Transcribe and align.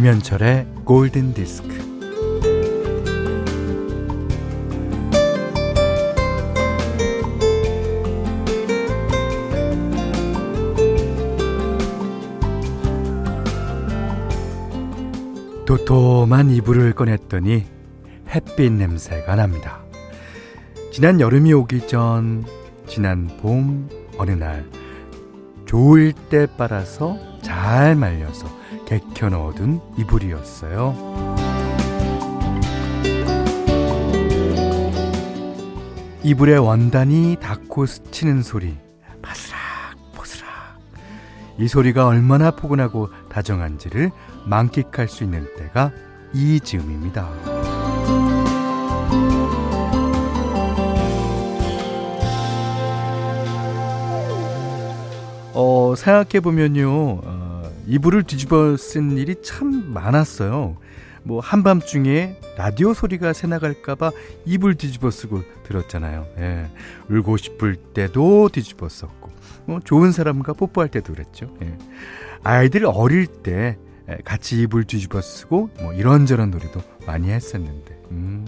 김현철의 0.00 0.66
골든 0.86 1.34
디스크. 1.34 1.68
도톰한 15.66 16.48
이불을 16.48 16.94
꺼냈더니 16.94 17.66
햇빛 18.30 18.72
냄새가 18.72 19.36
납니다. 19.36 19.82
지난 20.90 21.20
여름이 21.20 21.52
오기 21.52 21.88
전, 21.88 22.46
지난 22.86 23.26
봄, 23.42 23.90
어느 24.16 24.30
날, 24.30 24.64
좋을 25.66 26.14
때 26.30 26.46
빨아서 26.56 27.18
잘 27.42 27.96
말려서 27.96 28.60
개켜 28.90 29.28
넣어둔 29.28 29.80
이불이었어요. 29.96 31.36
이불에 36.24 36.56
원단이 36.56 37.36
닿고 37.40 37.86
스치는 37.86 38.42
소리, 38.42 38.76
바스락, 39.22 39.60
보스락. 40.12 40.50
이 41.56 41.68
소리가 41.68 42.08
얼마나 42.08 42.50
포근하고 42.50 43.10
다정한지를 43.28 44.10
만끽할 44.46 45.06
수 45.08 45.22
있는 45.22 45.46
때가 45.56 45.92
이 46.34 46.58
즈음입니다. 46.58 47.28
어, 55.54 55.94
생각해보면요, 55.96 57.20
어, 57.22 57.49
이불을 57.86 58.24
뒤집어 58.24 58.76
쓴 58.76 59.16
일이 59.16 59.36
참 59.42 59.92
많았어요. 59.92 60.76
뭐, 61.22 61.40
한밤중에 61.40 62.36
라디오 62.56 62.94
소리가 62.94 63.32
새나갈까봐 63.32 64.10
이불 64.46 64.74
뒤집어 64.76 65.10
쓰고 65.10 65.42
들었잖아요. 65.64 66.26
예. 66.38 66.66
울고 67.10 67.36
싶을 67.36 67.76
때도 67.76 68.48
뒤집어 68.50 68.88
썼고, 68.88 69.30
뭐, 69.66 69.80
좋은 69.80 70.12
사람과 70.12 70.54
뽀뽀할 70.54 70.88
때도 70.88 71.12
그랬죠. 71.12 71.54
예. 71.62 71.76
아이들 72.42 72.86
어릴 72.86 73.26
때 73.26 73.76
같이 74.24 74.62
이불 74.62 74.84
뒤집어 74.84 75.20
쓰고, 75.20 75.70
뭐, 75.80 75.92
이런저런 75.92 76.50
놀이도 76.50 76.80
많이 77.06 77.30
했었는데, 77.30 78.02
음. 78.12 78.46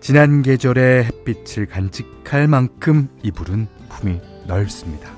지난 0.00 0.42
계절의 0.42 1.04
햇빛을 1.04 1.66
간직할 1.66 2.46
만큼 2.46 3.08
이불은 3.22 3.66
품이 3.88 4.20
넓습니다. 4.46 5.10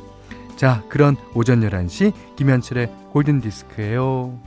자, 0.56 0.82
그런 0.88 1.16
오전 1.34 1.60
11시 1.60 2.12
김현철의 2.36 2.88
골든 3.16 3.40
디스크예요. 3.40 4.38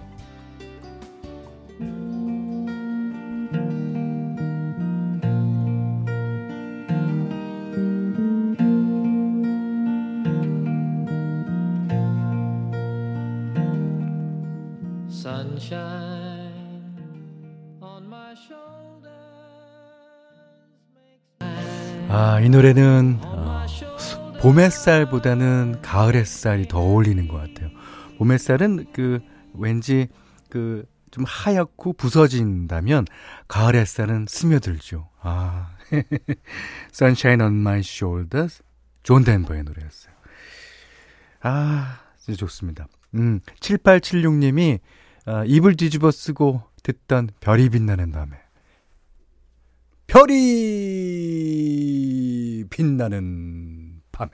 아, 22.07 22.39
이 22.39 22.49
노래는 22.49 23.17
봄 24.39 24.59
햇살보다는 24.59 25.81
가을 25.81 26.13
햇살이 26.13 26.67
더 26.67 26.77
어울리는 26.77 27.27
것 27.27 27.37
같아요. 27.37 27.78
봄 28.19 28.31
햇살은 28.31 28.91
그 28.93 29.19
왠지 29.55 30.07
그 30.49 30.85
좀 31.11 31.23
하얗고 31.27 31.93
부서진다면 31.93 33.05
가을 33.47 33.75
햇살은 33.75 34.25
스며들죠. 34.27 35.09
아. 35.21 35.75
Sunshine 36.93 37.41
on 37.43 37.53
my 37.55 37.79
shoulders. 37.79 38.61
존 39.01 39.23
덴버의 39.23 39.63
노래였어요. 39.63 40.13
아, 41.41 42.01
진짜 42.19 42.37
좋습니다. 42.37 42.87
음, 43.15 43.39
7876님이 43.59 44.79
아, 45.25 45.43
이불 45.45 45.75
뒤집어 45.75 46.11
쓰고 46.11 46.61
듣던 46.83 47.29
별이 47.39 47.69
빛나는 47.69 48.11
밤에 48.11 48.37
별이 50.07 50.35
빛나는 52.69 54.01
밤에. 54.11 54.29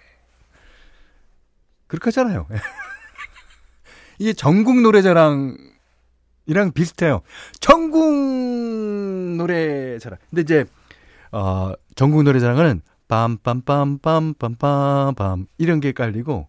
그렇게 1.87 2.05
하잖아요. 2.05 2.47
이게 4.19 4.33
전국 4.33 4.81
노래자랑 4.81 5.57
이랑 6.45 6.71
비슷해요. 6.71 7.21
전국 7.59 8.05
노래자랑. 9.37 10.19
근데 10.29 10.41
이제, 10.41 10.65
어, 11.31 11.71
전국 11.95 12.23
노래자랑은 12.23 12.81
빰빰빰빰빰빰빰 13.07 15.47
이런 15.57 15.79
게 15.79 15.91
깔리고, 15.91 16.47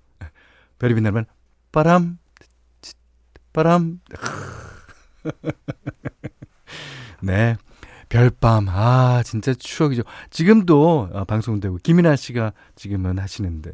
별이 0.79 0.95
빛나면 0.95 1.27
빠람, 1.73 2.19
빠람. 3.53 4.01
네. 7.23 7.57
별밤, 8.09 8.69
아, 8.69 9.25
진짜 9.25 9.53
추억이죠. 9.53 10.05
지금도 10.31 11.09
어, 11.13 11.25
방송되고, 11.25 11.79
김이나 11.83 12.15
씨가 12.15 12.53
지금은 12.77 13.19
하시는데, 13.19 13.73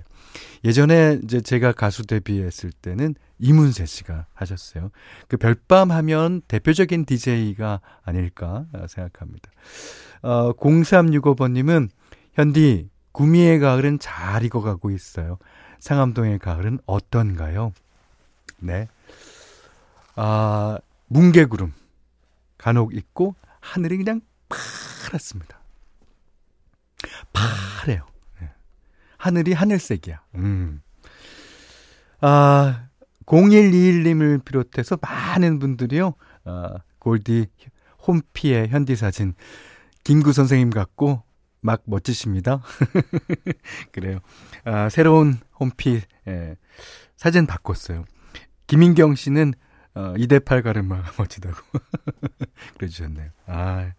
예전에 0.65 1.21
이제 1.25 1.41
제가 1.41 1.73
가수 1.73 2.07
데뷔했을 2.07 2.73
때는 2.73 3.15
이문세 3.39 3.87
씨가 3.87 4.27
하셨어요. 4.35 4.91
그 5.29 5.37
별밤 5.37 5.91
하면 5.91 6.43
대표적인 6.49 7.05
DJ가 7.05 7.81
아닐까 8.05 8.67
생각합니다. 8.89 9.51
어, 10.23 10.53
0365번님은, 10.53 11.89
현디, 12.35 12.89
구미의 13.11 13.59
가을은 13.59 13.99
잘 13.99 14.45
익어가고 14.45 14.91
있어요. 14.91 15.39
상암동의 15.81 16.39
가을은 16.39 16.79
어떤가요? 16.87 17.73
네. 18.59 18.89
아, 20.15 20.79
뭉게구름. 21.09 21.73
간혹 22.57 22.95
있고, 22.95 23.35
하늘이 23.61 23.97
그냥 23.97 24.21
파랗습니다. 24.49 25.61
파래요. 27.33 28.12
네. 29.23 29.25
하늘이 29.25 29.53
하늘색이야. 29.53 30.21
음. 30.37 30.83
아, 32.21 32.89
0121님을 33.27 34.45
비롯해서 34.45 34.99
많은 35.01 35.59
분들이요, 35.59 36.15
아, 36.45 36.75
골디 36.99 37.47
홈피의 38.07 38.69
현디 38.69 38.97
사진, 38.97 39.35
김구 40.05 40.33
선생님 40.33 40.71
같고, 40.71 41.23
막 41.61 41.83
멋지십니다. 41.85 42.63
그래요. 43.93 44.19
아, 44.65 44.89
새로운 44.89 45.39
홈피, 45.61 46.01
예, 46.27 46.57
사진 47.17 47.47
바꿨어요. 47.47 48.05
김인경 48.67 49.15
씨는 49.15 49.55
어, 49.95 50.15
2대8 50.17 50.63
가르마 50.63 51.03
멋지다고. 51.19 51.57
그래 52.79 52.89
주셨네요. 52.89 53.31
아. 53.47 53.93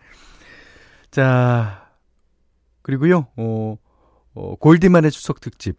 자, 1.11 1.91
그리고요, 2.81 3.27
어, 3.37 3.77
어, 4.33 4.55
골디만의 4.55 5.11
추석 5.11 5.39
특집. 5.41 5.77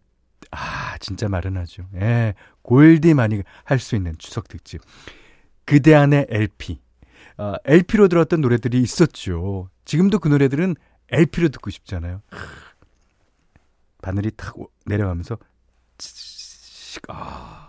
아, 0.50 0.97
진짜 0.98 1.28
마련하죠. 1.28 1.84
예, 1.97 2.34
골디만이 2.62 3.43
할 3.64 3.78
수 3.78 3.96
있는 3.96 4.14
추석 4.19 4.49
특집. 4.49 4.81
그대 5.64 5.94
안의 5.94 6.26
LP. 6.28 6.78
어, 7.38 7.55
LP로 7.64 8.08
들었던 8.08 8.40
노래들이 8.40 8.81
있었죠. 8.81 9.69
지금도 9.84 10.19
그 10.19 10.28
노래들은 10.28 10.76
LP로 11.11 11.49
듣고 11.49 11.70
싶잖아요. 11.70 12.23
바늘이 14.02 14.31
탁 14.37 14.55
내려가면서, 14.87 15.38
아. 17.08 17.61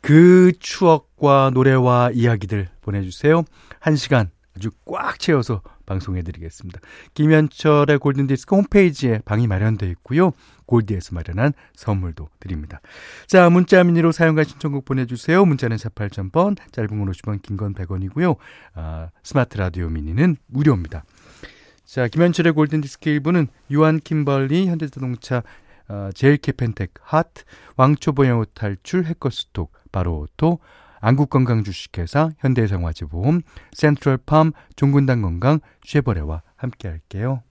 그 0.00 0.52
추억과 0.58 1.50
노래와 1.54 2.10
이야기들 2.12 2.68
보내주세요. 2.80 3.44
한 3.78 3.94
시간 3.96 4.30
아주 4.56 4.70
꽉 4.84 5.18
채워서 5.18 5.62
방송해드리겠습니다. 5.86 6.80
김현철의 7.14 7.98
골든디스크 7.98 8.54
홈페이지에 8.54 9.20
방이 9.24 9.46
마련되어 9.46 9.88
있고요. 9.90 10.32
골디에서 10.66 11.14
마련한 11.14 11.52
선물도 11.74 12.28
드립니다. 12.40 12.80
자, 13.26 13.50
문자 13.50 13.82
미니로 13.82 14.12
사용과 14.12 14.44
신청곡 14.44 14.84
보내주세요. 14.84 15.44
문자는 15.44 15.76
48,000번, 15.76 16.56
짧은 16.72 16.88
건 16.98 17.10
50원, 17.12 17.42
긴 17.42 17.56
건 17.56 17.74
100원이고요. 17.74 18.36
아, 18.74 19.10
스마트 19.22 19.56
라디오 19.58 19.88
미니는 19.88 20.36
무료입니다. 20.46 21.04
자, 21.84 22.08
김현철의 22.08 22.52
골든디스크 22.54 23.10
1부는 23.10 23.48
유한 23.70 24.00
킴벌리, 24.00 24.66
현대자동차, 24.68 25.42
어, 25.88 26.10
제일캐펜텍, 26.14 26.90
핫, 27.02 27.26
왕초보영어 27.76 28.46
탈출, 28.54 29.04
해커스톡, 29.04 29.72
바로오토, 29.90 30.58
안국건강주식회사, 31.02 32.30
현대생활지보험, 32.38 33.42
센트럴팜, 33.72 34.52
종군당건강, 34.76 35.58
쉐버레와 35.84 36.42
함께 36.56 36.88
할게요. 36.88 37.42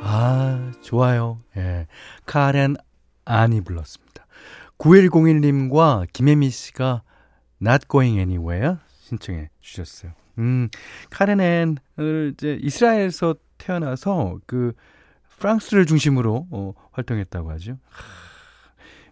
아, 0.00 0.72
좋아요. 0.82 1.40
예. 1.56 1.86
카렌 2.26 2.76
안이 3.24 3.62
불렀습니다. 3.62 4.07
9101님과 4.78 6.06
김혜미 6.12 6.50
씨가 6.50 7.02
Not 7.60 7.86
Going 7.88 8.18
Anywhere 8.18 8.76
신청해 9.00 9.50
주셨어요. 9.60 10.12
음, 10.38 10.68
카렌 11.10 11.40
앤을 11.40 12.32
이제 12.34 12.58
이스라엘에서 12.60 13.34
태어나서 13.58 14.38
그 14.46 14.72
프랑스를 15.38 15.86
중심으로 15.86 16.46
어, 16.50 16.74
활동했다고 16.92 17.50
하죠. 17.52 17.72
하, 17.90 18.04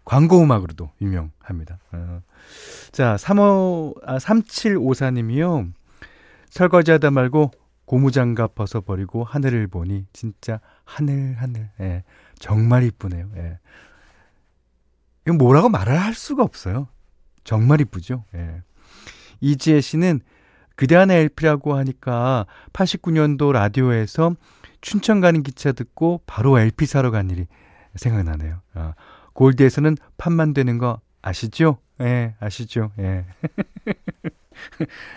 광고 0.05 0.41
음악으로도 0.41 0.91
유명합니다. 1.01 1.79
어. 1.93 2.23
자, 2.93 3.17
35, 3.17 3.95
아, 4.05 4.19
3754님이요. 4.19 5.73
설거지 6.49 6.93
하다 6.93 7.11
말고 7.11 7.51
고무장갑 7.87 8.55
벗어버리고 8.55 9.25
하늘을 9.25 9.67
보니 9.67 10.07
진짜 10.13 10.61
하늘, 10.85 11.35
하늘. 11.39 11.71
예, 11.81 12.05
정말 12.39 12.85
이쁘네요. 12.85 13.31
예. 13.37 13.59
이건 15.27 15.39
뭐라고 15.39 15.69
말을 15.69 16.01
할 16.01 16.15
수가 16.15 16.43
없어요. 16.43 16.89
정말 17.45 17.81
이쁘죠. 17.81 18.25
예. 18.35 18.63
이지혜 19.41 19.81
씨는 19.81 20.21
그대 20.77 20.95
안의 20.97 21.23
LP라고 21.23 21.75
하니까 21.75 22.47
89년도 22.73 23.53
라디오에서 23.53 24.35
춘천 24.81 25.21
가는 25.21 25.43
기차 25.43 25.73
듣고 25.73 26.23
바로 26.27 26.59
LP 26.59 26.87
사러 26.87 27.11
간 27.11 27.31
일이 27.31 27.47
생각나네요. 27.97 28.61
아, 28.75 28.95
골드에서는 29.33 29.97
판만 30.17 30.55
되는 30.55 30.79
거 30.79 31.01
아시죠? 31.23 31.79
예, 32.01 32.35
아시죠? 32.39 32.93
예. 32.99 33.25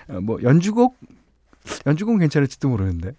뭐, 0.21 0.41
연주곡, 0.41 0.97
연주곡 1.85 2.19
괜찮을지도 2.19 2.69
모르는데. 2.69 3.11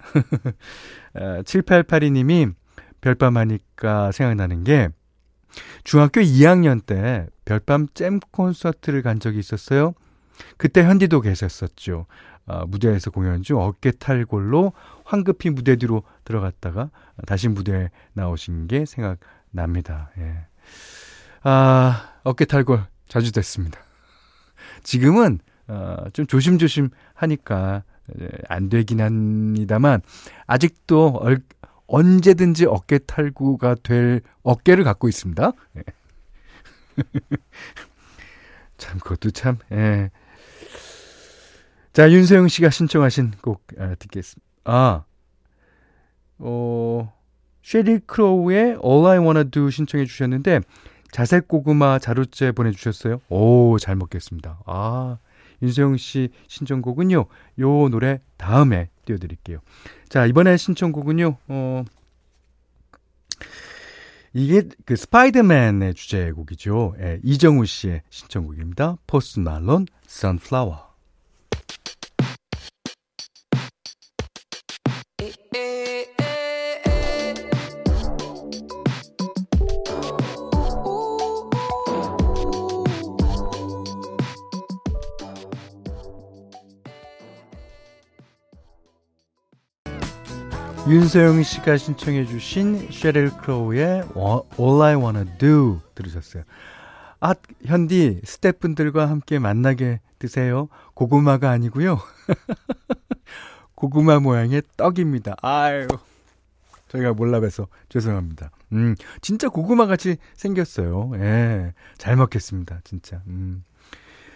아, 1.15 1.43
7882님이 1.43 2.55
별밤 3.01 3.37
하니까 3.37 4.13
생각나는 4.13 4.65
게, 4.65 4.89
중학교 5.85 6.21
2학년 6.21 6.85
때 6.85 7.27
별밤 7.45 7.89
잼 7.95 8.21
콘서트를 8.21 9.03
간 9.03 9.21
적이 9.21 9.39
있었어요. 9.39 9.95
그때 10.57 10.83
현디도 10.83 11.21
계셨었죠. 11.21 12.07
어, 12.47 12.67
무대에서 12.67 13.11
공연 13.11 13.43
중 13.43 13.61
어깨 13.61 13.91
탈골로 13.91 14.73
황급히 15.05 15.51
무대 15.51 15.77
뒤로 15.77 16.03
들어갔다가 16.25 16.91
다시 17.27 17.49
무대에 17.49 17.91
나오신 18.15 18.67
게 18.67 18.85
생각납니다. 18.87 20.11
예. 20.19 20.47
아, 21.43 22.15
어깨 22.25 22.45
탈골 22.45 22.83
자주 23.09 23.33
됐습니다. 23.33 23.81
지금은 24.83 25.39
어, 25.69 26.05
좀 26.13 26.27
조심조심 26.27 26.91
하니까 27.15 27.85
예, 28.21 28.29
안 28.49 28.69
되긴 28.69 29.01
합니다만 29.01 30.01
아직도 30.47 31.19
얼, 31.21 31.43
언제든지 31.91 32.67
어깨 32.67 32.99
탈구가 32.99 33.77
될 33.83 34.23
어깨를 34.43 34.85
갖고 34.85 35.09
있습니다. 35.09 35.53
예. 35.77 35.83
참 38.79 38.99
그것도 39.01 39.33
참 39.33 39.59
예. 39.73 40.11
자, 41.93 42.11
윤세영 42.11 42.49
씨가 42.49 42.71
신청하신 42.71 43.33
곡 43.43 43.67
아, 43.79 43.97
듣겠습니다. 43.97 44.47
아, 44.65 45.05
어, 46.39 47.13
쉐리 47.63 48.01
크로우의 48.07 48.79
All 48.85 49.07
I 49.07 49.19
Wanna 49.19 49.51
Do 49.51 49.71
신청해 49.71 50.07
주셨는데, 50.07 50.61
자색 51.11 51.49
고구마 51.49 51.99
자루째 51.99 52.53
보내주셨어요. 52.53 53.21
오, 53.29 53.77
잘 53.81 53.97
먹겠습니다. 53.97 54.61
아, 54.67 55.19
윤세영 55.63 55.97
씨 55.97 56.31
신청곡은요, 56.49 57.27
요 57.61 57.89
노래 57.89 58.21
다음에 58.37 58.91
띄워드릴게요. 59.05 59.61
자, 60.09 60.27
이번에 60.27 60.57
신청곡은요, 60.57 61.37
어, 61.49 61.85
이게 64.33 64.63
그 64.85 64.97
스파이더맨의 64.97 65.95
주제곡이죠. 65.95 66.95
예, 67.01 67.21
이정우 67.25 67.67
씨의 67.67 68.03
신청곡입니다. 68.11 68.99
포스 69.07 69.41
말론, 69.41 69.87
Sunflower. 70.07 70.90
윤서영 90.91 91.45
씨가 91.45 91.77
신청해 91.77 92.25
주신 92.27 92.91
쉐릴 92.91 93.31
크로우의 93.37 94.09
All 94.59 94.83
I 94.83 94.97
Wanna 94.97 95.25
Do 95.39 95.81
들으셨어요. 95.95 96.43
아, 97.21 97.33
현디 97.65 98.23
스태프분들과 98.25 99.09
함께 99.09 99.39
만나게 99.39 100.01
드세요. 100.19 100.69
고구마가 100.95 101.49
아니고요. 101.49 102.01
고구마 103.77 104.19
모양의 104.19 104.63
떡입니다. 104.77 105.37
아유. 105.43 105.87
저희가 106.89 107.13
몰라봬서 107.13 107.69
죄송합니다. 107.89 108.51
음, 108.73 108.97
진짜 109.21 109.49
고구마 109.49 109.87
같이 109.87 110.17
생겼어요. 110.35 111.13
예. 111.15 111.73
잘 111.99 112.17
먹겠습니다. 112.17 112.81
진짜. 112.83 113.23
음. 113.29 113.63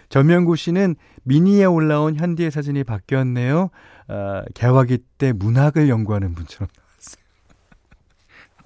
전명구 0.09 0.55
씨는 0.55 0.95
미니에 1.23 1.65
올라온 1.65 2.15
현디의 2.15 2.51
사진이 2.51 2.83
바뀌었네요. 2.83 3.69
어, 4.07 4.43
개화기 4.53 4.99
때 5.17 5.33
문학을 5.33 5.89
연구하는 5.89 6.35
분처럼 6.35 6.67
나왔어요. 6.77 7.23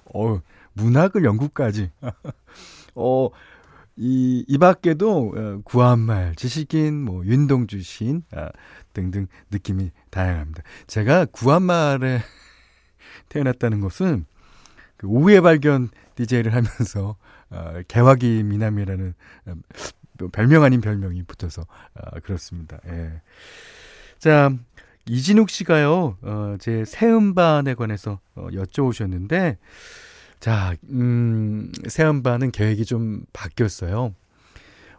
어, 0.14 0.40
문학을 0.74 1.24
연구까지. 1.24 1.90
어, 2.94 3.30
이, 3.96 4.44
이 4.46 4.58
밖에도 4.58 5.34
어, 5.36 5.60
구한말, 5.64 6.34
지식인, 6.36 7.02
뭐, 7.02 7.24
윤동주 7.24 7.82
시인, 7.82 8.22
아, 8.32 8.50
등등 8.92 9.26
느낌이 9.50 9.90
다양합니다. 10.10 10.62
제가 10.86 11.26
구한말에 11.26 12.20
태어났다는 13.28 13.80
것은 13.80 14.26
그 14.96 15.06
오후에 15.06 15.40
발견 15.40 15.88
DJ를 16.14 16.52
하면서 16.52 17.16
어, 17.50 17.80
개화기 17.88 18.42
미남이라는 18.44 19.14
어, 20.22 20.28
별명 20.32 20.62
아닌 20.64 20.80
별명이 20.80 21.22
붙어서 21.24 21.62
어, 21.62 22.20
그렇습니다. 22.22 22.78
예. 22.88 23.20
자, 24.18 24.50
이진욱 25.06 25.50
씨가요, 25.50 26.18
어, 26.22 26.56
제 26.60 26.84
새 26.84 27.06
음반에 27.10 27.74
관해서 27.74 28.20
어, 28.34 28.48
여쭤오셨는데, 28.52 29.56
자, 30.40 30.74
음, 30.90 31.72
새 31.88 32.04
음반은 32.04 32.50
계획이 32.50 32.84
좀 32.84 33.24
바뀌었어요. 33.32 34.14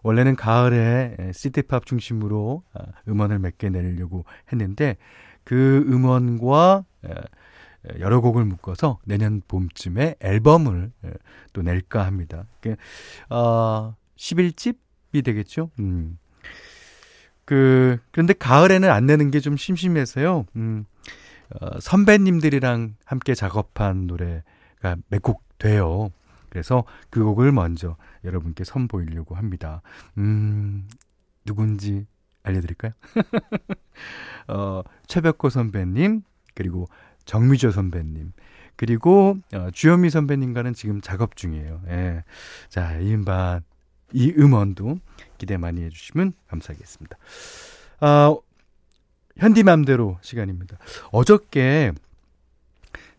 원래는 0.04 0.36
가을에 0.36 1.16
시티팝 1.34 1.86
중심으로 1.86 2.64
아, 2.74 2.82
음원을 3.08 3.40
몇 3.40 3.58
개 3.58 3.70
내려고 3.70 4.26
했는데, 4.52 4.98
그 5.44 5.86
음원과 5.88 6.86
여러 8.00 8.22
곡을 8.22 8.46
묶어서 8.46 9.00
내년 9.06 9.42
봄쯤에 9.48 10.16
앨범을 10.20 10.92
또 11.54 11.62
낼까 11.64 12.06
합니다. 12.06 12.46
어, 13.30 13.96
11집이 14.18 14.78
되겠죠? 15.22 15.70
음. 15.80 16.18
그, 17.46 17.98
그런데 18.12 18.34
가을에는 18.34 18.90
안 18.90 19.06
내는 19.06 19.30
게 19.32 19.40
좀 19.42 19.58
심심해서요. 19.58 20.46
음, 20.56 20.86
어, 21.60 21.80
선배님들이랑 21.82 22.96
함께 23.06 23.34
작업한 23.36 24.08
노래가 24.08 24.96
몇 25.10 25.22
곡 25.22 25.44
돼요. 25.58 26.10
그래서 26.50 26.84
그 27.10 27.24
곡을 27.24 27.52
먼저 27.52 27.98
여러분께 28.24 28.64
선보이려고 28.64 29.36
합니다. 29.36 29.82
음, 30.18 30.88
누군지 31.46 32.06
알려드릴까요? 32.44 32.92
어, 34.48 34.82
최백호 35.08 35.50
선배님, 35.50 36.22
그리고 36.56 36.88
정미조 37.26 37.72
선배님, 37.72 38.34
그리고 38.76 39.38
어, 39.54 39.70
주현미 39.72 40.10
선배님과는 40.10 40.74
지금 40.74 41.02
작업 41.02 41.36
중이에요. 41.36 41.82
예. 41.90 42.24
자, 42.70 42.98
이 42.98 43.14
음반, 43.14 43.62
이 44.14 44.34
음원도 44.38 44.98
기대 45.38 45.58
많이 45.58 45.82
해주시면 45.84 46.34
감사하겠습니다. 46.48 47.18
아, 48.02 48.36
현디맘대로 49.38 50.20
시간입니다. 50.22 50.78
어저께 51.12 51.94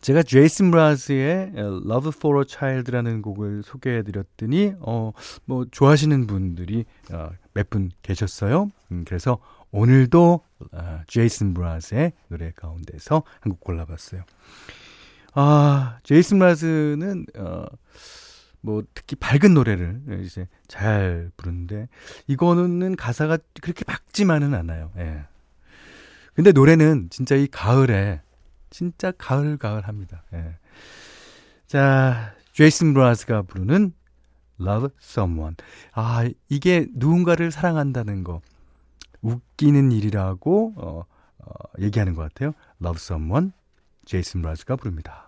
제가 0.00 0.22
제이슨 0.25 0.70
브라즈의 0.72 1.52
Love 1.56 2.11
for 2.16 2.40
a 2.40 2.44
Child라는 2.49 3.22
곡을 3.22 3.62
소개해 3.64 4.02
드렸더니 4.02 4.75
어 4.80 5.12
뭐 5.44 5.64
좋아하시는 5.70 6.26
분들이 6.26 6.84
어, 7.12 7.30
몇 7.54 7.70
분 7.70 7.90
계셨어요. 8.02 8.70
음, 8.90 9.04
그래서 9.06 9.38
오늘도 9.70 10.40
어, 10.72 11.00
제이슨 11.06 11.54
브라즈의 11.54 12.12
노래 12.28 12.50
가운데서 12.54 13.22
한 13.40 13.50
곡 13.52 13.61
골라봤어요. 13.61 14.22
아, 15.34 15.99
제이슨 16.02 16.38
브라즈는 16.40 17.26
어, 17.37 17.64
뭐 18.62 18.83
특히 18.95 19.16
밝은 19.16 19.54
노래를 19.54 20.23
이제 20.25 20.49
잘 20.69 21.31
부르는데 21.37 21.88
이거는 22.28 22.97
가사가 22.97 23.38
그렇게 23.61 23.85
밝지만은 23.85 24.54
않아요. 24.54 24.92
예. 24.97 25.25
근데 26.35 26.52
노래는 26.52 27.09
진짜 27.11 27.35
이 27.35 27.47
가을에 27.47 28.23
진짜 28.71 29.12
가을 29.12 29.59
가을 29.59 29.87
합니다. 29.87 30.23
예. 30.33 30.57
자, 31.66 32.35
제이슨 32.52 32.95
브라스가 32.95 33.42
부르는 33.42 33.92
Love 34.61 34.88
Someone. 35.00 35.57
아, 35.92 36.28
이게 36.49 36.87
누군가를 36.95 37.50
사랑한다는 37.50 38.25
거. 38.25 38.40
웃기는 39.21 39.92
일이라고, 39.92 40.75
어, 40.76 41.04
어, 41.38 41.54
얘기하는 41.81 42.14
것 42.14 42.23
같아요. 42.23 42.52
Love 42.83 42.99
Someone. 42.99 43.52
제이슨 44.04 44.42
브라스가 44.42 44.76
부릅니다. 44.76 45.22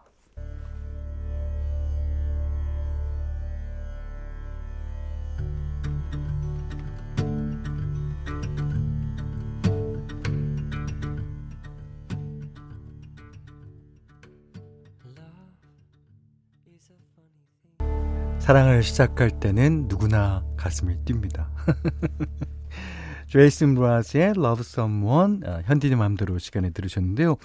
사랑을 18.45 18.83
시작할 18.83 19.41
때는 19.41 19.87
누구나 19.89 20.45
가슴이 20.59 20.97
뜁니다. 21.07 21.49
제이슨 23.33 23.75
브라스의 23.75 24.35
Love 24.37 24.61
Someone 24.61 25.41
아, 25.47 25.63
현디님 25.65 25.97
마음대로 25.97 26.39
시간에 26.39 26.69
들으셨는데요. 26.69 27.37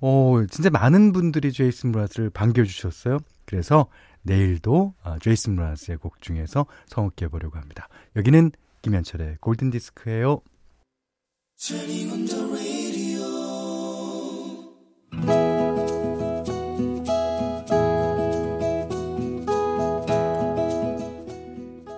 오, 0.00 0.46
진짜 0.46 0.70
많은 0.70 1.12
분들이 1.12 1.52
제이슨 1.52 1.92
브라스를 1.92 2.30
반겨주셨어요. 2.30 3.18
그래서 3.44 3.88
내일도 4.22 4.94
아, 5.02 5.18
제이슨 5.20 5.54
브라스의 5.54 5.98
곡 5.98 6.22
중에서 6.22 6.64
성악해 6.86 7.28
보려고 7.28 7.58
합니다. 7.58 7.86
여기는 8.16 8.50
김현철의 8.80 9.36
골든 9.42 9.68
디스크예요. 9.68 10.40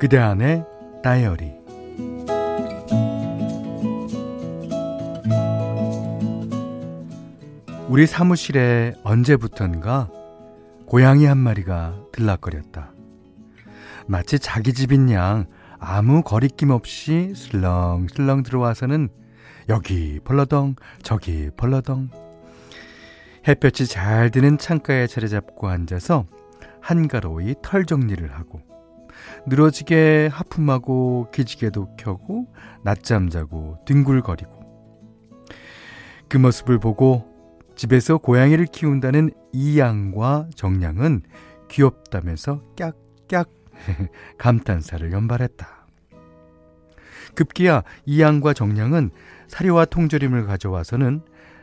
그대 0.01 0.17
안의 0.17 0.65
다이어리 1.03 1.53
우리 7.87 8.07
사무실에 8.07 8.95
언제부턴가 9.05 10.09
고양이 10.87 11.27
한 11.27 11.37
마리가 11.37 12.01
들락거렸다. 12.13 12.95
마치 14.07 14.39
자기 14.39 14.73
집인 14.73 15.11
양 15.11 15.45
아무 15.79 16.23
거리낌 16.23 16.71
없이 16.71 17.35
슬렁슬렁 17.37 18.43
들어와서는 18.43 19.11
여기 19.69 20.19
벌러덩 20.25 20.77
저기 21.03 21.51
벌러덩 21.59 22.09
햇볕이 23.47 23.87
잘 23.87 24.31
드는 24.31 24.57
창가에 24.57 25.07
자리 25.07 25.29
잡고 25.29 25.69
앉아서 25.69 26.25
한가로이 26.81 27.57
털 27.63 27.85
정리를 27.85 28.33
하고 28.33 28.70
늘어지게 29.47 30.29
하품하고 30.33 31.31
기지개도 31.33 31.97
켜고 31.97 32.47
낮잠 32.83 33.29
자고 33.29 33.79
뒹굴거리고 33.87 34.61
그 36.29 36.37
모습을 36.37 36.79
보고 36.79 37.29
집에서 37.75 38.19
고양이를 38.19 38.67
키운다는 38.67 39.31
이양과 39.53 40.51
정량은 40.55 41.23
귀엽다면서 41.69 42.63
깍깍 42.77 43.51
감탄사를 44.39 45.11
연발했다. 45.13 45.87
급기야 47.35 47.83
이양과 48.07 48.53
정량은 48.53 49.11
사료와 49.49 49.87
통조림을 49.87 50.47
가져와서는 50.47 51.23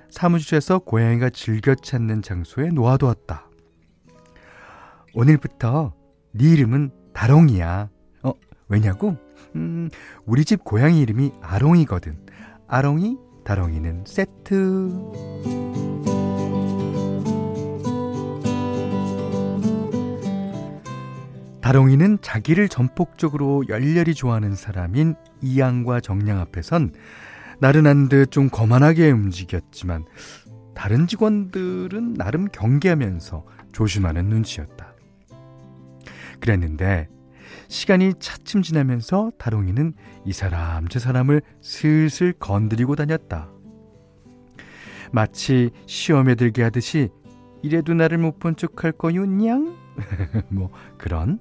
사무실에서 0.10 0.80
고양이가 0.80 1.30
즐겨 1.30 1.76
찾는 1.76 2.22
장소에 2.22 2.70
놓아두었다. 2.70 3.50
오늘부터 5.14 5.94
네 6.34 6.52
이름은 6.52 6.92
다롱이야. 7.18 7.90
어, 8.22 8.34
왜냐고? 8.70 9.18
음, 9.56 9.90
우리 10.28 10.46
집 10.46 10.64
고양이 10.64 11.02
이름이 11.02 11.32
아롱이거든. 11.42 12.16
아롱이, 12.68 13.18
다롱이는 13.44 14.04
세트. 14.06 14.92
다롱이는 21.60 22.20
자기를 22.22 22.70
전폭적으로 22.70 23.64
열렬히 23.68 24.14
좋아하는 24.14 24.54
사람인 24.54 25.16
이양과 25.42 26.02
정량 26.02 26.38
앞에선 26.40 26.94
나른한 27.60 28.10
듯 28.10 28.30
좀 28.30 28.48
거만하게 28.50 29.10
움직였지만 29.10 30.06
다른 30.76 31.08
직원들은 31.08 32.14
나름 32.14 32.48
경계하면서 32.52 33.44
조심하는 33.72 34.26
눈치였다. 34.30 34.87
그랬는데 36.40 37.10
시간이 37.70 38.14
차츰 38.20 38.62
지나면서 38.62 39.32
다롱이는 39.38 39.94
이 40.26 40.34
사람 40.34 40.88
저 40.88 41.00
사람을 41.00 41.42
슬슬 41.62 42.34
건드리고 42.34 42.96
다녔다. 42.96 43.50
마치 45.12 45.72
시험에 45.86 46.36
들게 46.36 46.64
하듯이 46.64 47.10
이래도 47.64 47.94
나를 47.94 48.18
못 48.18 48.40
본 48.40 48.56
척할 48.56 48.92
거요 48.92 49.26
냥? 49.26 49.76
뭐 50.50 50.70
그런. 50.98 51.40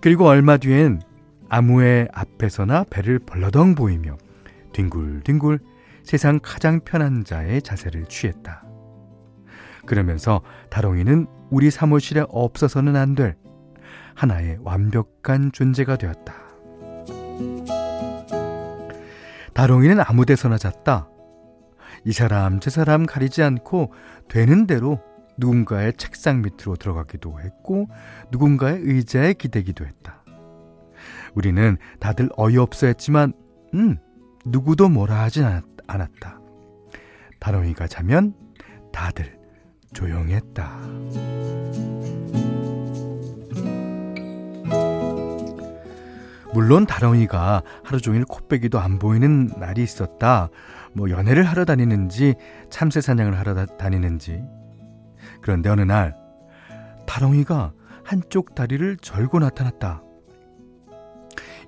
그리고 0.00 0.26
얼마 0.26 0.56
뒤엔 0.56 1.00
아무의 1.48 2.08
앞에서나 2.12 2.84
배를 2.90 3.18
벌러덩 3.20 3.74
보이며 3.74 4.16
뒹굴뒹굴 4.72 5.60
세상 6.02 6.40
가장 6.42 6.80
편한 6.80 7.24
자의 7.24 7.62
자세를 7.62 8.06
취했다. 8.06 8.64
그러면서 9.86 10.42
다롱이는 10.70 11.26
우리 11.52 11.70
사무실에 11.70 12.24
없어서는 12.28 12.96
안 12.96 13.14
될 13.14 13.36
하나의 14.14 14.58
완벽한 14.62 15.52
존재가 15.52 15.96
되었다. 15.96 16.34
다롱이는 19.54 20.00
아무 20.00 20.24
데서나 20.24 20.56
잤다. 20.56 21.08
이 22.04 22.12
사람 22.12 22.58
저 22.60 22.70
사람 22.70 23.06
가리지 23.06 23.42
않고 23.42 23.92
되는 24.28 24.66
대로 24.66 25.00
누군가의 25.38 25.94
책상 25.98 26.42
밑으로 26.42 26.76
들어가기도 26.76 27.40
했고 27.40 27.86
누군가의 28.30 28.80
의자에 28.82 29.34
기대기도 29.34 29.84
했다. 29.84 30.24
우리는 31.34 31.76
다들 32.00 32.28
어이없어 32.36 32.86
했지만 32.86 33.32
음 33.74 33.98
누구도 34.46 34.88
뭐라 34.88 35.20
하진 35.22 35.44
않았다. 35.86 36.40
다롱이가 37.40 37.88
자면 37.88 38.34
다들 38.92 39.41
조용했다. 39.92 40.80
물론 46.54 46.84
다롱이가 46.86 47.62
하루 47.82 48.00
종일 48.00 48.24
코빼기도 48.24 48.78
안 48.78 48.98
보이는 48.98 49.46
날이 49.58 49.82
있었다. 49.82 50.50
뭐 50.92 51.10
연애를 51.10 51.44
하러 51.44 51.64
다니는지 51.64 52.34
참새 52.68 53.00
사냥을 53.00 53.38
하러 53.38 53.54
다, 53.54 53.88
니는지 53.88 54.42
그런데 55.40 55.70
어느 55.70 55.80
날 55.80 56.14
다롱이가 57.06 57.72
한쪽 58.04 58.54
다리를 58.54 58.96
절고 58.98 59.38
나타났다. 59.38 60.02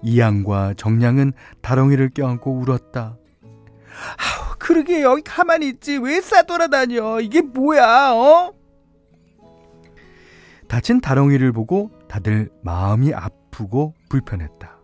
이양과 0.02 0.74
정량은 0.74 1.32
다롱이를 1.62 2.10
껴안고 2.10 2.52
울었다. 2.52 3.16
그러게 4.64 5.02
여기 5.02 5.20
가만히 5.20 5.68
있지. 5.68 5.98
왜 5.98 6.22
싸돌아다녀? 6.22 7.20
이게 7.20 7.42
뭐야, 7.42 8.12
어? 8.14 8.54
다친 10.68 11.02
다롱이를 11.02 11.52
보고 11.52 11.90
다들 12.08 12.48
마음이 12.62 13.12
아프고 13.12 13.92
불편했다. 14.08 14.78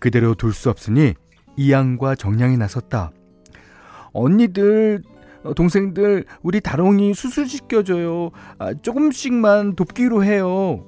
그대로 0.00 0.34
둘 0.34 0.52
수 0.52 0.68
없으니 0.68 1.14
이양과 1.56 2.16
정량이 2.16 2.56
나섰다. 2.56 3.12
언니들, 4.12 5.04
동생들, 5.54 6.24
우리 6.42 6.60
다롱이 6.60 7.14
수술시켜줘요. 7.14 8.32
아, 8.58 8.74
조금씩만 8.74 9.76
돕기로 9.76 10.24
해요. 10.24 10.84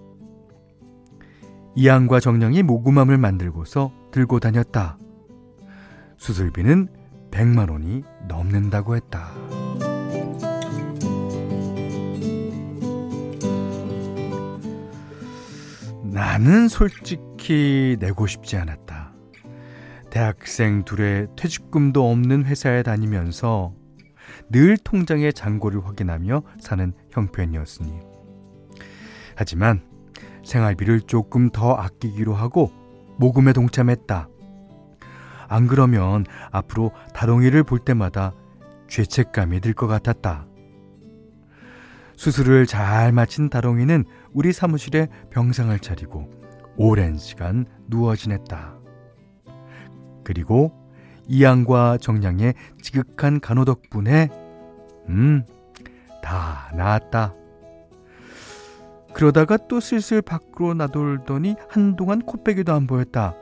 이양과 1.76 2.18
정량이 2.18 2.64
모구맘을 2.64 3.18
만들고서 3.18 3.92
들고 4.10 4.40
다녔다. 4.40 4.98
수술비는 6.16 6.95
100만 7.36 7.70
원이 7.70 8.02
넘는다고 8.28 8.96
했다. 8.96 9.30
나는 16.02 16.68
솔직히 16.68 17.98
내고 18.00 18.26
싶지 18.26 18.56
않았다. 18.56 19.12
대학생 20.08 20.84
둘의 20.84 21.28
퇴직금도 21.36 22.10
없는 22.10 22.46
회사에 22.46 22.82
다니면서 22.82 23.74
늘 24.48 24.78
통장의 24.78 25.34
잔고를 25.34 25.84
확인하며 25.84 26.42
사는 26.58 26.94
형편이었으니. 27.10 28.00
하지만 29.34 29.82
생활비를 30.42 31.02
조금 31.02 31.50
더 31.50 31.74
아끼기로 31.74 32.32
하고 32.32 32.72
모금에 33.18 33.52
동참했다. 33.52 34.30
안 35.48 35.66
그러면 35.66 36.24
앞으로 36.50 36.92
다롱이를 37.14 37.62
볼 37.64 37.78
때마다 37.78 38.32
죄책감이 38.88 39.60
들 39.60 39.74
것 39.74 39.86
같았다. 39.86 40.46
수술을 42.16 42.66
잘 42.66 43.12
마친 43.12 43.50
다롱이는 43.50 44.04
우리 44.32 44.52
사무실에 44.52 45.08
병상을 45.30 45.78
차리고 45.80 46.30
오랜 46.76 47.18
시간 47.18 47.66
누워 47.88 48.16
지냈다. 48.16 48.74
그리고 50.24 50.72
이양과 51.28 51.98
정량의 51.98 52.54
지극한 52.80 53.40
간호 53.40 53.64
덕분에 53.64 54.28
음, 55.08 55.44
다 56.22 56.70
나았다. 56.74 57.34
그러다가 59.12 59.56
또 59.68 59.80
슬슬 59.80 60.20
밖으로 60.20 60.74
나돌더니 60.74 61.56
한동안 61.68 62.20
코빼기도 62.22 62.72
안 62.72 62.86
보였다. 62.86 63.34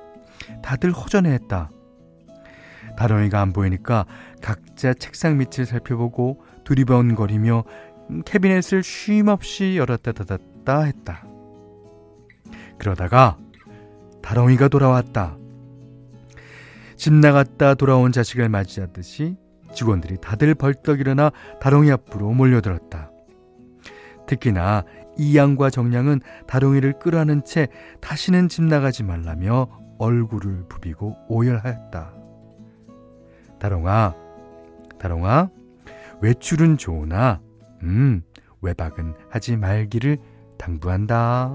다들 0.62 0.92
허전해했다. 0.92 1.70
다롱이가 2.96 3.40
안 3.40 3.52
보이니까 3.52 4.06
각자 4.40 4.94
책상 4.94 5.38
밑을 5.38 5.66
살펴보고 5.66 6.42
두리번거리며 6.64 7.64
캐비넷을 8.24 8.82
쉼없이 8.82 9.76
열었다 9.76 10.12
닫았다 10.12 10.82
했다. 10.82 11.24
그러다가 12.78 13.38
다롱이가 14.22 14.68
돌아왔다. 14.68 15.36
집 16.96 17.12
나갔다 17.12 17.74
돌아온 17.74 18.12
자식을 18.12 18.48
맞이하듯이 18.48 19.36
직원들이 19.74 20.18
다들 20.20 20.54
벌떡 20.54 21.00
일어나 21.00 21.30
다롱이 21.60 21.90
앞으로 21.90 22.32
몰려들었다. 22.32 23.10
특히나 24.26 24.84
이양과 25.18 25.70
정량은 25.70 26.20
다롱이를 26.46 26.98
끌어안은 26.98 27.44
채 27.44 27.68
다시는 28.00 28.48
집 28.48 28.64
나가지 28.64 29.02
말라며 29.02 29.68
얼굴을 29.98 30.64
부비고 30.68 31.16
오열하였다. 31.28 32.23
다롱아, 33.64 34.14
다롱아, 34.98 35.48
외출은 36.20 36.76
좋으나, 36.76 37.40
음, 37.82 38.22
외박은 38.60 39.14
하지 39.30 39.56
말기를 39.56 40.18
당부한다. 40.58 41.50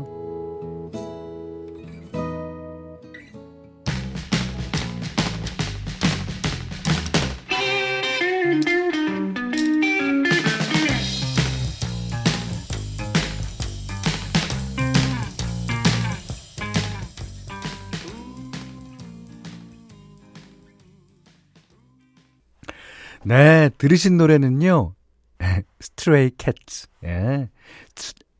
네, 23.30 23.70
들으신 23.78 24.18
노래는요. 24.18 24.96
Stray 25.80 26.32
Cats. 26.36 26.88
예. 27.04 27.48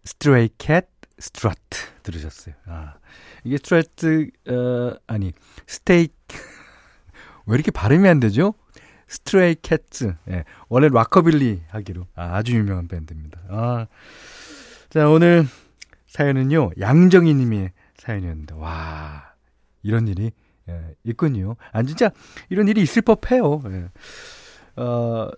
Stray 0.04 0.50
Cat 0.58 0.88
Strut 1.20 1.78
들으셨어요. 2.02 2.56
아. 2.66 2.96
이게 3.44 3.58
Strut 3.58 4.32
어 4.50 4.98
아니, 5.06 5.32
스테이크 5.68 6.14
왜 7.46 7.54
이렇게 7.54 7.70
발음이 7.70 8.10
안 8.10 8.20
되죠? 8.20 8.56
Stray 9.08 9.54
Cats. 9.62 10.16
예. 10.32 10.44
원래 10.70 10.90
락커빌리 10.92 11.62
하기로 11.68 12.08
아주 12.16 12.56
유명한 12.56 12.88
밴드입니다. 12.88 13.42
아. 13.48 13.86
자, 14.90 15.08
오늘 15.08 15.46
사연은요. 16.08 16.72
양정희 16.80 17.36
님의 17.36 17.74
사연이었는데 17.98 18.56
와. 18.56 19.36
이런 19.84 20.08
일이 20.08 20.32
예, 20.68 20.96
있군요. 21.04 21.58
아 21.72 21.84
진짜 21.84 22.10
이런 22.50 22.68
일이 22.68 22.82
있을 22.82 23.04
법해요. 23.04 23.62
예. 23.68 23.90
어, 24.80 25.30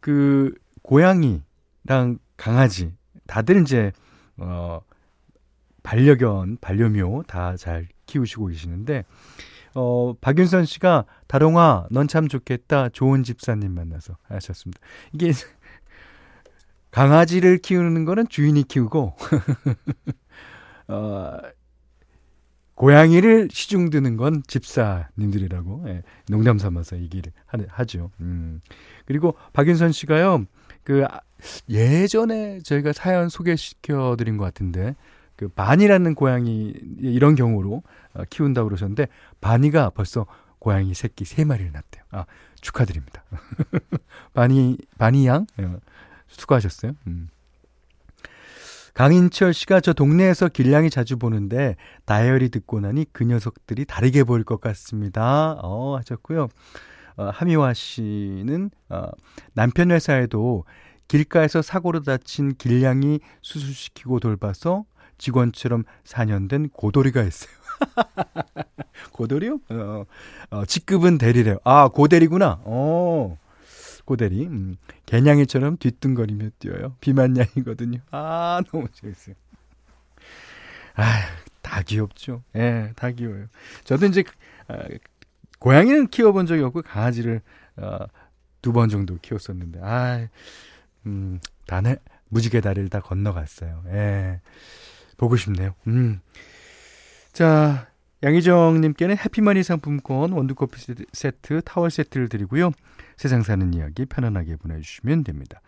그, 0.00 0.52
고양이랑 0.82 2.18
강아지, 2.36 2.92
다들 3.26 3.62
이제, 3.62 3.92
어, 4.36 4.80
반려견, 5.82 6.58
반려묘 6.60 7.22
다 7.26 7.56
잘 7.56 7.86
키우시고 8.06 8.46
계시는데, 8.46 9.04
어, 9.74 10.14
박윤선 10.20 10.64
씨가, 10.66 11.04
다롱아, 11.28 11.86
넌 11.90 12.08
참 12.08 12.28
좋겠다. 12.28 12.88
좋은 12.90 13.22
집사님 13.22 13.72
만나서 13.72 14.16
하셨습니다. 14.24 14.80
이게, 15.12 15.32
강아지를 16.90 17.58
키우는 17.58 18.04
거는 18.04 18.28
주인이 18.28 18.64
키우고, 18.64 19.16
어, 20.88 21.38
고양이를 22.80 23.48
시중 23.52 23.90
드는 23.90 24.16
건 24.16 24.42
집사님들이라고 24.46 25.84
예, 25.88 26.02
농담 26.30 26.56
삼아서 26.56 26.96
얘기를 26.96 27.30
하, 27.44 27.84
죠 27.84 28.10
음. 28.20 28.62
그리고 29.04 29.34
박윤선 29.52 29.92
씨가요. 29.92 30.46
그 30.82 31.04
아, 31.04 31.20
예전에 31.68 32.60
저희가 32.60 32.94
사연 32.94 33.28
소개시켜 33.28 34.16
드린 34.16 34.38
것 34.38 34.44
같은데 34.44 34.96
그 35.36 35.48
바니라는 35.48 36.14
고양이 36.14 36.72
이런 37.00 37.34
경우로 37.34 37.82
어, 38.14 38.22
키운다고 38.30 38.70
그러셨는데 38.70 39.08
바니가 39.42 39.90
벌써 39.90 40.24
고양이 40.58 40.94
새끼 40.94 41.26
세 41.26 41.44
마리를 41.44 41.70
낳았대요. 41.72 42.02
아, 42.12 42.24
축하드립니다. 42.62 43.24
바니 44.32 44.78
바니 44.96 45.26
양 45.26 45.46
예, 45.60 45.68
수고하셨어요. 46.28 46.92
음. 47.08 47.28
강인철 48.94 49.54
씨가 49.54 49.80
저 49.80 49.92
동네에서 49.92 50.48
길냥이 50.48 50.90
자주 50.90 51.16
보는데 51.16 51.76
다이어리 52.04 52.48
듣고 52.50 52.80
나니 52.80 53.06
그 53.12 53.24
녀석들이 53.24 53.84
다르게 53.84 54.24
보일 54.24 54.44
것 54.44 54.60
같습니다. 54.60 55.58
어, 55.62 55.96
하셨고요. 55.96 56.48
어, 57.16 57.30
하미화 57.32 57.74
씨는 57.74 58.70
어, 58.88 59.08
남편 59.52 59.90
회사에도 59.90 60.64
길가에서 61.08 61.60
사고로 61.62 62.02
다친 62.02 62.54
길냥이 62.54 63.20
수술시키고 63.42 64.20
돌봐서 64.20 64.84
직원처럼 65.18 65.84
4년 66.04 66.48
된 66.48 66.68
고돌이가 66.68 67.22
있어요. 67.22 67.50
고돌이요? 69.12 69.58
어, 69.70 70.04
어, 70.50 70.64
직급은 70.64 71.18
대리래요. 71.18 71.58
아, 71.64 71.88
고대리구나. 71.88 72.60
어. 72.64 73.36
고대리. 74.10 74.44
음, 74.48 74.74
개냥이처럼 75.06 75.76
뒤뚱거리며 75.76 76.50
뛰어요. 76.58 76.96
비만냥이거든요. 77.00 78.00
아, 78.10 78.60
너무 78.72 78.88
재밌어요. 78.92 79.36
아, 80.96 81.04
다 81.62 81.82
귀엽죠. 81.82 82.42
예, 82.56 82.58
네, 82.58 82.92
다 82.96 83.10
귀여워요. 83.12 83.46
저도 83.84 84.06
이제 84.06 84.24
아, 84.66 84.78
고양이는 85.60 86.08
키워본 86.08 86.46
적이 86.46 86.62
없고 86.64 86.82
강아지를 86.82 87.40
어, 87.76 87.98
두 88.62 88.72
번 88.72 88.88
정도 88.88 89.16
키웠었는데, 89.22 89.80
아, 89.82 90.26
음, 91.06 91.38
다네 91.66 91.96
무지개 92.28 92.60
다리를 92.60 92.88
다 92.90 93.00
건너갔어요. 93.00 93.84
예, 93.88 94.40
보고 95.16 95.36
싶네요. 95.36 95.74
음. 95.86 96.20
자, 97.32 97.89
양희정님께는 98.22 99.16
해피머니 99.16 99.62
상품권, 99.62 100.32
원두커피 100.32 100.94
세트, 101.12 101.62
타월 101.62 101.90
세트를 101.90 102.28
드리고요. 102.28 102.70
세상 103.16 103.42
사는 103.42 103.72
이야기 103.74 104.06
편안하게 104.06 104.56
보내주시면 104.56 105.24
됩니다. 105.24 105.60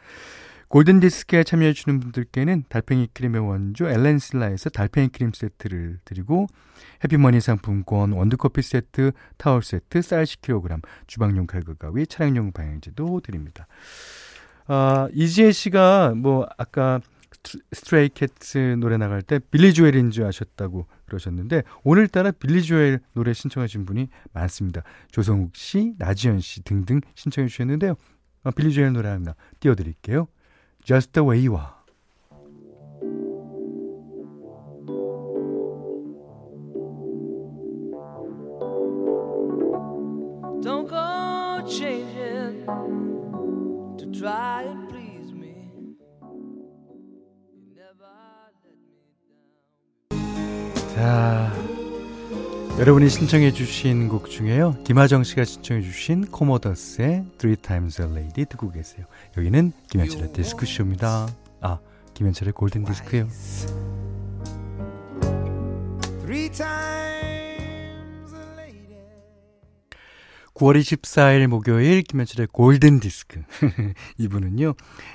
골든디스크에 0.68 1.44
참여해주시는 1.44 2.00
분들께는 2.00 2.64
달팽이 2.70 3.08
크림의 3.12 3.46
원조 3.46 3.88
엘렌실라에서 3.88 4.70
달팽이 4.70 5.08
크림 5.08 5.30
세트를 5.34 5.98
드리고 6.04 6.46
해피머니 7.04 7.40
상품권, 7.40 8.12
원두커피 8.12 8.62
세트, 8.62 9.12
타월 9.36 9.62
세트, 9.62 10.00
쌀 10.00 10.24
10kg, 10.24 10.80
주방용 11.06 11.46
칼과 11.46 11.74
가위, 11.74 12.06
차량용 12.06 12.52
방향제도 12.52 13.20
드립니다. 13.20 13.66
아, 14.66 15.08
이지혜 15.12 15.52
씨가 15.52 16.14
뭐 16.16 16.48
아까 16.56 17.00
Stray 17.72 18.08
Cats 18.08 18.76
노래 18.78 18.96
나갈 18.96 19.22
때 19.22 19.38
빌리 19.38 19.72
조엘인 19.72 20.10
줄 20.10 20.24
아셨다고 20.24 20.86
그러셨는데 21.06 21.62
오늘따라 21.84 22.30
빌리 22.30 22.62
조엘 22.62 23.00
노래 23.12 23.32
신청하신 23.32 23.84
분이 23.84 24.08
많습니다. 24.32 24.82
조성욱 25.10 25.56
씨, 25.56 25.94
나지연 25.98 26.40
씨 26.40 26.62
등등 26.62 27.00
신청해 27.14 27.48
주셨는데요. 27.48 27.94
어, 28.44 28.50
빌리 28.50 28.72
조엘 28.72 28.92
노래 28.92 29.08
하나 29.08 29.34
띄워드릴게요. 29.60 30.28
Just 30.84 31.12
the 31.12 31.26
way 31.26 31.46
you 31.46 31.58
are. 31.58 31.81
여러분이 52.82 53.10
신청해 53.10 53.52
주신 53.52 54.08
곡 54.08 54.28
중에요. 54.28 54.74
김하정 54.82 55.22
씨가 55.22 55.44
신청해 55.44 55.82
주신 55.82 56.26
Commodores의 56.26 57.24
Three 57.38 57.54
Times 57.54 58.02
a 58.02 58.08
Lady 58.08 58.44
듣고 58.44 58.72
계세요. 58.72 59.06
여기는 59.38 59.70
김현철의 59.88 60.32
디스크쇼입니다. 60.32 61.28
아, 61.60 61.78
김현철의 62.14 62.52
골든 62.52 62.84
디스크요. 62.84 63.28
9월 70.62 70.78
24일 70.78 71.48
목요일 71.48 72.02
김현철의 72.02 72.46
골든 72.52 73.00
디스크. 73.00 73.42
이분은요. 74.18 74.74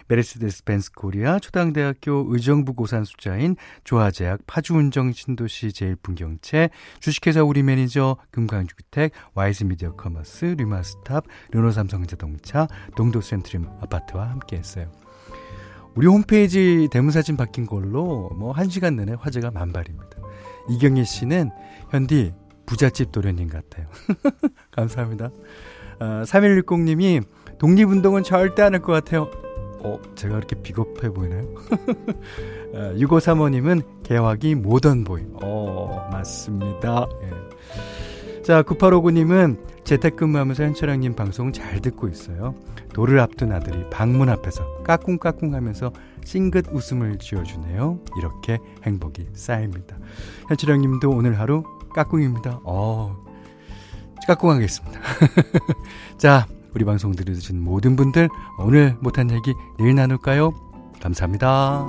메르세데스 0.10 0.66
벤츠 0.66 0.92
코리아 0.92 1.40
초당대학교 1.40 2.26
의정부 2.28 2.74
고산 2.74 3.06
수자인 3.06 3.56
조아제약 3.86 4.42
파주운정 4.46 5.14
신도시 5.14 5.72
제일풍경채 5.72 6.70
주식회사 7.00 7.44
우리 7.44 7.64
매니저 7.64 8.18
금강주택 8.32 9.14
와이즈 9.36 9.64
미디어 9.64 9.96
커머스 9.96 10.56
류마스탑 10.58 11.24
르노삼성자동차 11.52 12.68
동도센트림 12.98 13.68
아파트와 13.80 14.30
함께 14.30 14.58
했어요. 14.58 14.92
우리 15.96 16.08
홈페이지 16.08 16.90
대문사진 16.92 17.38
바뀐 17.38 17.66
걸로 17.66 18.30
뭐 18.36 18.54
1시간 18.54 18.96
내내 18.96 19.14
화제가 19.18 19.52
만발입니다. 19.52 20.18
이경희 20.70 21.06
씨는 21.06 21.52
현디 21.90 22.34
부잣집 22.68 23.12
도련님 23.12 23.50
같아요. 23.50 23.88
감사합니다. 24.72 25.32
아, 26.00 26.24
3160님이 26.26 27.24
독립운동은 27.58 28.22
절대 28.22 28.62
안 28.62 28.74
할 28.76 28.82
것 28.82 28.92
같아요. 28.94 29.32
어, 29.80 30.00
제가 30.16 30.36
그렇게 30.36 30.62
비겁해 30.62 31.10
보이나요? 31.10 31.44
아, 32.76 32.94
6535님은 32.94 33.82
개화기 34.04 34.54
모던보이. 34.56 35.24
어, 35.42 36.08
맞습니다. 36.12 37.08
예. 37.24 38.42
자, 38.44 38.62
9859님은 38.64 39.58
재택근무하면서 39.84 40.64
현철형님 40.64 41.16
방송 41.16 41.52
잘 41.54 41.80
듣고 41.82 42.08
있어요. 42.10 42.54
돌을 42.94 43.20
앞둔 43.20 43.52
아들이 43.52 43.86
방문 43.90 44.30
앞에서 44.30 44.84
까꿍까꿍 44.84 45.54
하면서 45.54 45.92
찡긋 46.26 46.68
웃음을 46.72 47.18
지어주네요. 47.20 48.00
이렇게 48.18 48.58
행복이 48.84 49.28
쌓입니다. 49.34 49.98
현철형님도 50.50 51.10
오늘 51.10 51.40
하루 51.40 51.64
까꿍입니다. 51.94 52.62
어, 52.64 53.16
까꿍하겠습니다. 54.28 55.00
자, 56.18 56.48
우리 56.74 56.86
방송 56.86 57.14
들으신 57.14 57.64
모든 57.64 57.96
분들 57.96 58.30
오늘 58.60 58.96
못한 59.00 59.32
얘기 59.32 59.54
내일 59.78 59.96
나눌까요? 59.96 60.54
감사합니다. 61.02 61.86